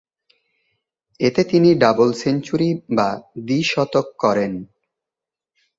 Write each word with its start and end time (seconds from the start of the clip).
এতে 1.19 1.41
তিনি 1.43 1.69
double 1.75 2.09
century 2.13 2.69
বা 2.97 3.09
দ্বি-শতক 3.45 4.07
করেন। 4.19 4.53